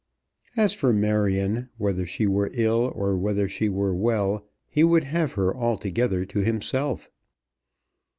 [0.57, 5.33] As for Marion, whether she were ill or whether she were well, he would have
[5.33, 7.11] had her altogether to himself.